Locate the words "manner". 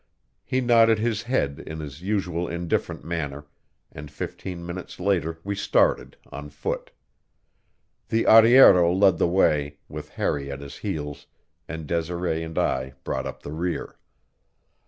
3.05-3.45